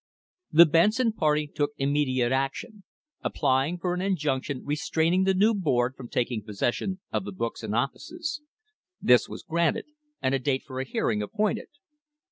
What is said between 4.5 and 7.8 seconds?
restraining the new board from taking possession of the books and